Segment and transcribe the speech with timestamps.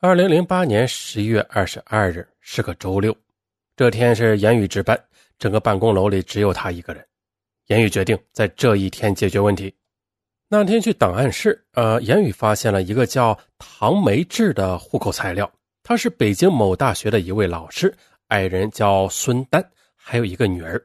[0.00, 3.12] 二零零八年十一月二十二日是个周六，
[3.74, 4.96] 这天是严宇值班，
[5.40, 7.04] 整个办公楼里只有他一个人。
[7.66, 9.74] 严宇决定在这一天解决问题。
[10.46, 15.50] 那天去档案室，呃，严宇发现了一个叫唐梅志的户口材料，
[15.82, 17.92] 他是北京某大学的一位老师，
[18.28, 20.80] 爱人叫孙丹，还有一个女儿。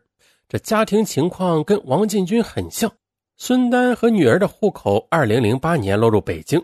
[0.50, 2.92] 这家庭情况跟王进军很像。
[3.38, 6.60] 孙丹和女儿的户口，二零零八年落入北京。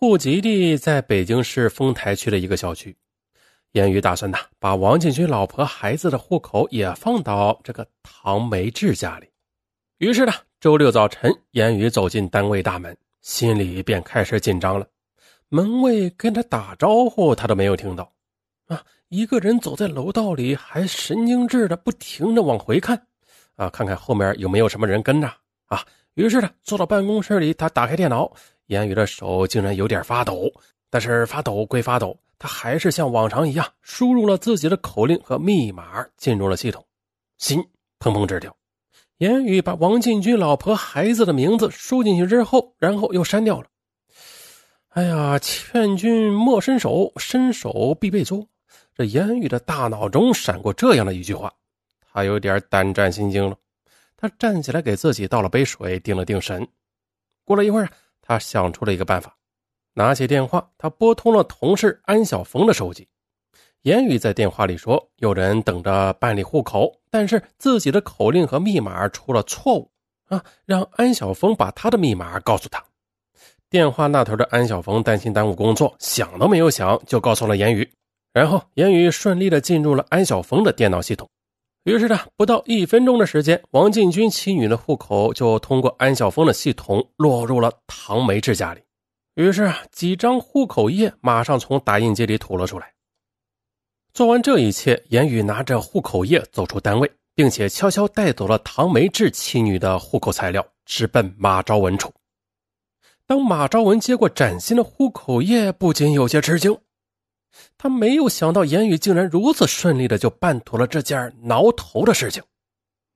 [0.00, 2.96] 户籍地在北京市丰台区的一个小区，
[3.72, 9.26] 严宇打算呢，把王进军老婆孩子的户口也放到这个唐梅志家里。
[9.98, 14.86] 于是呢，周六早晨，严宇走进单位大门，心里便开始紧张了。
[15.48, 18.12] 门卫跟他打招呼，他都没有听到。
[18.68, 23.04] 啊，一个人走在楼道里，还神经质的不停的往回看，
[23.56, 25.26] 啊，看看后面有没有什么人跟着。
[25.66, 25.84] 啊，
[26.14, 28.32] 于是呢，坐到办公室里，他打开电脑。
[28.68, 30.50] 言语的手竟然有点发抖，
[30.90, 36.86] 但是发抖归发抖，他还是像往常一样输入了自己的口令和密码，进入了系统。
[37.38, 37.58] 心
[37.98, 38.54] 砰砰直跳。
[39.16, 43.66] 言语把王进军老婆孩子的名字输进去之后，然后又删掉了。
[44.90, 48.46] 哎呀，劝君莫伸手，伸手必被捉。
[48.94, 51.50] 这言语的大脑中闪过这样的一句话，
[52.12, 53.56] 他有点胆战心惊了。
[54.16, 56.68] 他站起来给自己倒了杯水，定了定神。
[57.44, 57.88] 过了一会儿。
[58.28, 59.34] 他想出了一个办法，
[59.94, 63.08] 拿起电话，他拨通了同事安小峰的手机。
[63.82, 69.90] 言语在电话里说：“有人等着办理户口，但是自己的口令和密码出了错误
[70.26, 70.44] 啊！
[70.66, 72.84] 让安小峰把他的密码告诉他。”
[73.70, 77.90] 电话那头的安小峰担心耽误工作，想都没有想就告诉了言语。
[78.34, 81.26] 然后言语顺利的进入了安小峰的电脑系统。
[81.84, 88.82] 于是呢，不到一分钟的时间，王进军妻女的户口就通过安晓峰的系统落入了唐梅志家里。
[89.36, 92.92] 于是啊，几张户口页马上从打印机里吐了出来。
[94.12, 102.12] 做完这一切，严宇拿着户口页走出单位，并且悄悄带走了唐梅志妻女的户口材料，直奔马昭文处。
[103.26, 106.76] 当马昭文接过崭新的户口页，不禁有些吃惊。
[107.76, 112.42] 他没有想到，言语竟然如此顺利的就办妥了这件挠头的事情。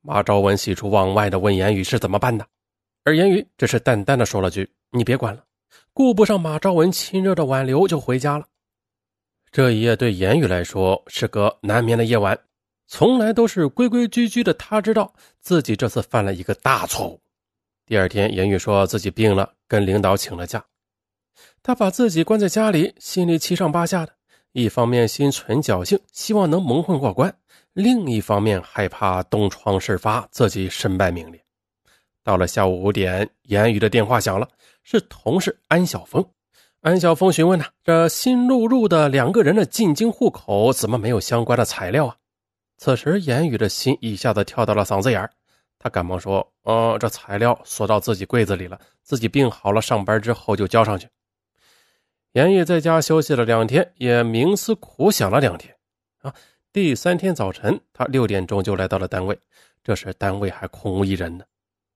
[0.00, 2.46] 马昭文喜出望外的问言语是怎么办的，
[3.04, 5.44] 而言语只是淡淡的说了句：“你别管了。”
[5.94, 8.46] 顾不上马昭文亲热的挽留，就回家了。
[9.50, 12.38] 这一夜对言语来说是个难眠的夜晚，
[12.86, 14.54] 从来都是规规矩矩的。
[14.54, 17.20] 他知道自己这次犯了一个大错误。
[17.84, 20.64] 第二天，言语说自己病了，跟领导请了假。
[21.62, 24.14] 他把自己关在家里，心里七上八下的。
[24.52, 27.30] 一方面心存侥幸，希望能蒙混过关；
[27.72, 31.42] 另一方面害怕东窗事发，自己身败名裂。
[32.22, 34.46] 到了下午五点，言语的电话响了，
[34.82, 36.24] 是同事安晓峰。
[36.82, 42.16] 安晓峰询问呢，这新录入的两个人的进京户口怎么没有相关的材料啊？
[42.76, 45.30] 此时，言语的心一下子跳到了嗓子眼
[45.78, 51.08] 他赶忙说：“嗯，这材料锁到自己柜子里了，自己病好了，上班之后就交上去。”
[52.32, 55.74] 严毅在家休息了两天，也冥思苦想了两天。
[56.22, 56.34] 啊，
[56.72, 59.38] 第三天早晨，他六点钟就来到了单位。
[59.84, 61.44] 这时单位还空无一人呢。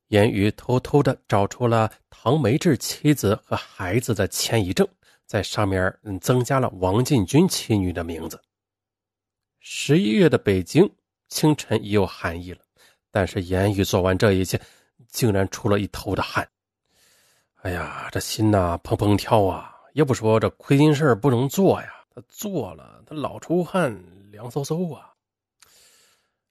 [0.09, 4.87] 严宇偷偷的找出了唐梅志妻子和孩子的迁移证，
[5.25, 8.39] 在上面增加了王进军妻女的名字。
[9.59, 10.89] 十一月的北京
[11.29, 12.61] 清晨已有寒意了，
[13.11, 14.61] 但是严宇做完这一切，
[15.09, 16.47] 竟然出了一头的汗。
[17.63, 19.73] 哎呀，这心呐砰砰跳啊！
[19.97, 23.99] 也不说这亏心事不能做呀，他做了，他老出汗，
[24.31, 25.15] 凉飕飕啊。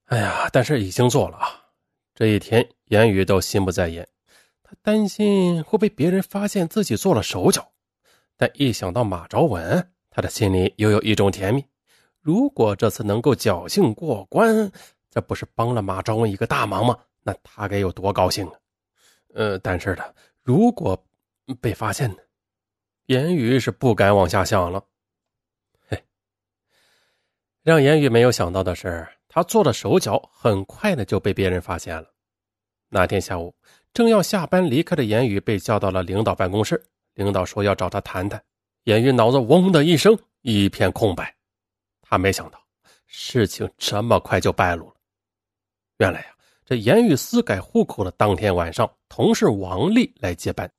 [0.05, 1.47] 哎呀，但是已经做了啊。
[2.15, 4.07] 这一天，言语都心不在焉，
[4.63, 7.71] 他担心会被别人发现自己做了手脚，
[8.35, 11.63] 但一想到马昭文，他的心里又有一种甜蜜。
[12.21, 14.71] 如果这次能够侥幸过关，
[15.11, 16.97] 这不是帮了马昭文一个大忙吗？
[17.21, 18.53] 那他该有多高兴啊！
[19.35, 20.03] 呃，但是呢，
[20.41, 20.99] 如果
[21.61, 22.17] 被发现呢？
[23.07, 24.83] 言语是不敢往下想了。
[25.87, 26.03] 嘿，
[27.61, 32.11] 让言语没有想到的是，他做的手脚很快的就被别人发现了。
[32.89, 33.53] 那天下午，
[33.93, 36.83] 正要下班离开的言语被叫到了领导办公室，
[37.13, 38.43] 领导说要找他谈谈。
[38.85, 41.35] 言语脑子嗡的一声，一片空白。
[42.01, 42.59] 他没想到
[43.05, 44.95] 事情这么快就败露了。
[45.97, 46.27] 原来呀，
[46.65, 50.71] 这言语私改户口的当天晚上，同事王丽来接班。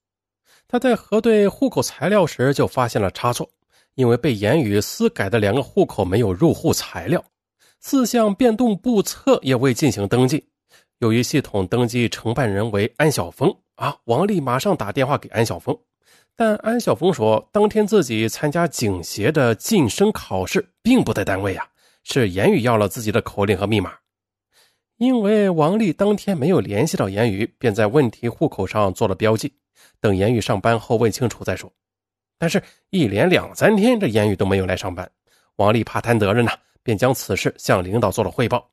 [0.68, 3.48] 他在核对户口材料时就发现了差错，
[3.94, 7.24] 因为被言语私改的两个户口没有入户材料，
[7.80, 10.48] 四项变动簿册也未进行登记。
[10.98, 15.78] 由于系统登记承办人为安晓峰啊，王丽马上打电话给安晓峰，
[16.34, 21.66] 但安晓峰说，当天自己参加警协的晋升考试，并不在单位啊，
[22.02, 23.92] 是言语要了自己的口令和密码。
[24.96, 29.52] 因为王丽当天没有联系到言语，便在问题户口上做了标记，
[30.00, 31.72] 等言语上班后问清楚再说。
[32.38, 35.10] 但是，一连两三天，这言语都没有来上班。
[35.56, 36.52] 王丽怕担责任呢，
[36.82, 38.70] 便将此事向领导做了汇报。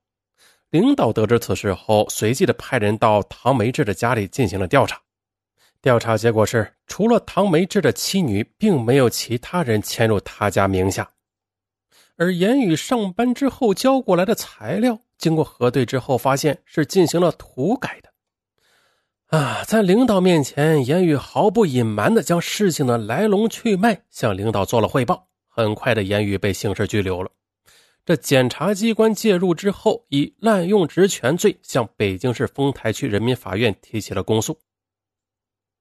[0.70, 5.00] 领导得知此事后，随即的派人到唐梅志的家里进行了调查。
[5.82, 11.10] 调查结果是，除了唐梅志的妻女，并没有其他人迁入他家名下。
[12.16, 15.00] 而言语上班之后交过来的材料。
[15.18, 18.13] 经过核对之后，发现是进行了涂改的。
[19.34, 25.28] 啊，在领导面前，言语毫不隐瞒的将事情的来龙去脉向领导做了汇报。
[25.48, 27.32] 很快的，言语被刑事拘留了。
[28.06, 34.56] 这检察机关介入之后，以滥用职权罪向北京市丰台区人民法院提起了公诉。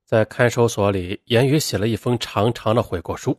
[0.06, 3.38] 在看守所里，言语写了一封长长的悔过书。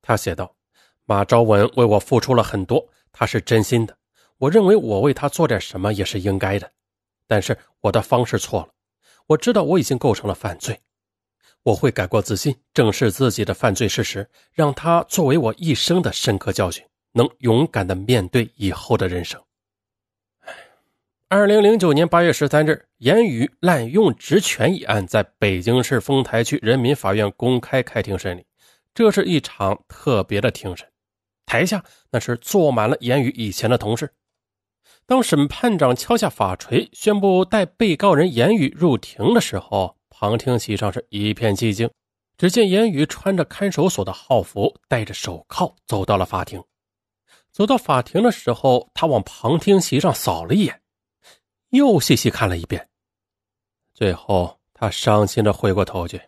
[0.00, 0.56] 他写道
[1.04, 3.94] ：“马昭文为我付出了很多，他是真心的。”
[4.40, 6.72] 我认为我为他做点什么也是应该的，
[7.26, 8.68] 但是我的方式错了。
[9.28, 10.80] 我知道我已经构成了犯罪，
[11.62, 19.42] 我会改过自新，正视自己的犯罪事实，让它作为我一生的深刻教训，能勇敢的面对以后的人生。
[21.28, 28.44] 二零零九年八月十三日，言语滥用职权一案在北京市丰台区人民法院公开开庭审理，
[28.94, 30.86] 这是一场特别的庭审，
[31.46, 34.12] 台下那是坐满了言语以前的同事。
[35.06, 41.90] 当审判长敲下法锤，宣布带被告人言语入庭的时候，旁听席上是一片寂静。
[42.38, 46.62] 只见言语穿着看守所的号服，戴着手铐，走到了法庭。
[47.52, 50.80] 走到法庭的时候，他往旁听席上扫了一眼，
[51.70, 52.88] 又细细看了一遍。
[53.92, 56.20] 最后，他伤心的回过头去，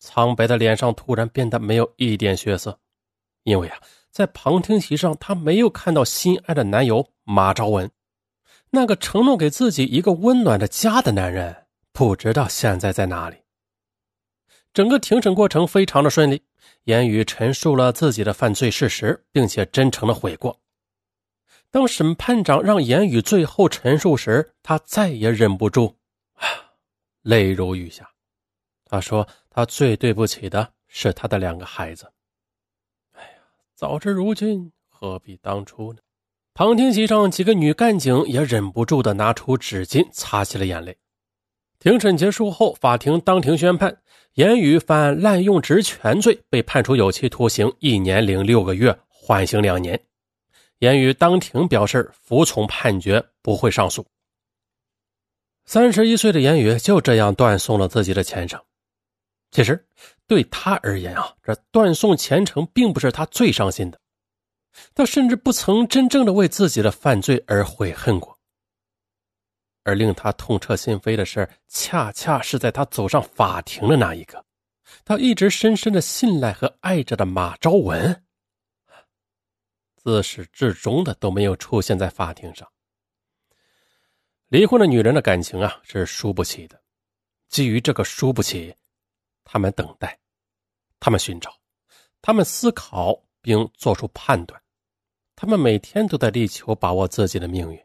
[0.00, 2.80] 苍白的脸上突然变得没有一点血色，
[3.44, 3.78] 因为啊，
[4.10, 7.88] 在旁听席上，他没有看到心爱的男友马昭文。
[8.74, 13.36] 那个承诺给自己一个温暖的家的男人，不知道现在在哪里。
[14.72, 16.42] 整个庭审过程非常的顺利，
[16.82, 20.60] 言语陈述了自己的犯罪事实，并且真诚的悔过。
[21.70, 25.96] 当审判长让言语最后陈述时，他再也忍不住，
[27.22, 28.10] 泪如雨下。
[28.86, 32.12] 他说：“他最对不起的是他的两个孩子。
[33.12, 33.38] 哎呀，
[33.76, 36.00] 早知如今，何必当初呢？”
[36.56, 40.96] 旁听席上，几个女干警也忍不住的拿出纸巾擦起了眼泪。
[41.80, 44.00] 庭审结束后，法庭当庭宣判：
[44.34, 50.00] 言语犯滥用职权罪，被判处有期徒刑一年零六个月，缓刑两年。
[50.78, 54.06] 言语当庭表示服从判决，不会上诉。
[55.64, 58.62] 三十一岁的言语就这样断送了自己的前程。
[59.50, 59.84] 其实，
[60.28, 63.98] 对他而言啊，这断送前程并不是他最伤心的。
[64.94, 68.38] 他甚至不曾真正的为自己的犯罪而悔恨过，
[69.82, 74.44] 而令他痛彻心扉的事，恰恰是在他走上法庭的那一刻，
[75.04, 78.24] 他一直深深的信赖和爱着的马昭文，
[79.96, 82.68] 自始至终的都没有出现在法庭上。
[84.48, 86.80] 离婚的女人的感情啊，是输不起的。
[87.48, 88.74] 基于这个输不起，
[89.44, 90.18] 他们等待，
[90.98, 91.52] 他们寻找，
[92.20, 94.60] 他们思考，并做出判断。
[95.44, 97.78] 他们每天都在力求把握自己的命运。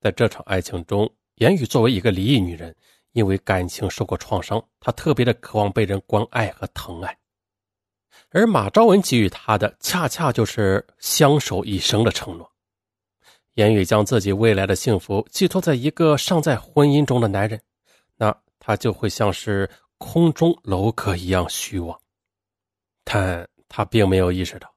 [0.00, 2.74] 在这场爱情中，言语作为一个离异女人，
[3.12, 7.14] 因为感情受过创伤，她特别的渴望被人关爱和疼爱。
[8.30, 12.50] 而马昭文给予她的，恰恰就是相守一生的承诺。
[13.56, 17.60] 言语将自己未来的幸福寄托在一个尚在婚姻中的男人，
[18.16, 22.00] 那他就会像是空中楼阁一样虚妄。
[23.04, 24.71] 但他并没有意识到。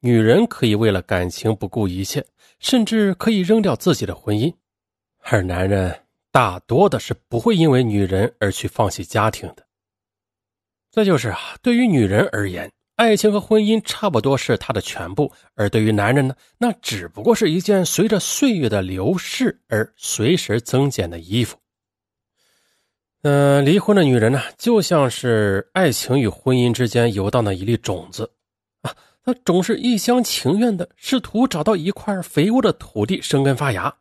[0.00, 2.24] 女人可以为了感情不顾一切，
[2.58, 4.54] 甚至可以扔掉自己的婚姻，
[5.20, 9.66] 而男人大多的是不会因为女人而去放弃家庭的。
[10.90, 21.58] 这就是啊，对于女人而言，爱情和婚姻差不多是她的全部；而对于男人呢，那只不过是一件随着岁月的流逝而随时增减的衣服。
[23.22, 28.30] 嗯，离婚的女人呢，就像是爱情与婚姻之间游荡的一粒种子
[28.82, 28.94] 啊。
[29.26, 33.92] 他总是一厢情愿的试图找到一块肥沃的土地生根发芽，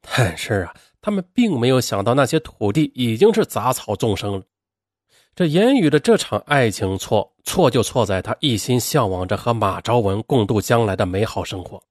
[0.00, 4.42] 但是啊，他们并没有想到那些土地已经是杂草丛生了。
[5.34, 11.82] 这言语的这场爱情错错就错在他一心向往着和马昭文共度将来的美好生活，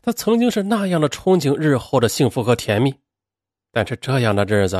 [0.00, 2.94] 他曾经是那样的憧憬日后的幸福和甜蜜，
[3.70, 4.78] 但是这样的日子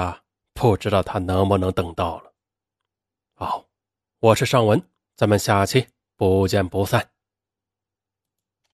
[0.54, 2.33] 不知道他能不能等到了。
[3.35, 3.66] 好，
[4.21, 4.83] 我是尚文，
[5.14, 5.87] 咱们下期
[6.23, 7.12] 不见不散。